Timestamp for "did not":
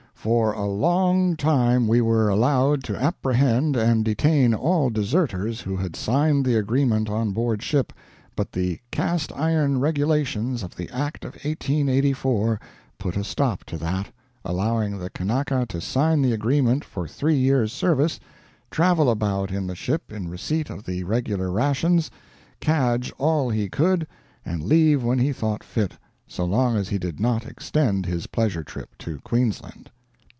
26.99-27.43